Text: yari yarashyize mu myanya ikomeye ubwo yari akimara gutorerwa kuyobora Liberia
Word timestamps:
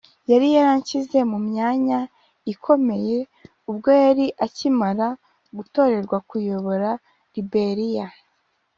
yari 0.31 0.47
yarashyize 0.57 1.17
mu 1.31 1.37
myanya 1.47 1.99
ikomeye 2.53 3.17
ubwo 3.69 3.89
yari 4.03 4.25
akimara 4.45 5.07
gutorerwa 5.57 6.17
kuyobora 6.29 6.89
Liberia 7.33 8.05